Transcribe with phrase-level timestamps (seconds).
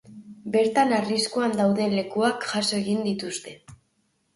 [0.55, 3.61] Bertan arriskuan dauden lekuak jaso egin dituzte.